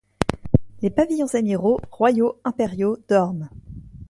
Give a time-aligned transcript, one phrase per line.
[0.81, 3.49] Les pavillons amiraux, royaux, impériaux, dorment.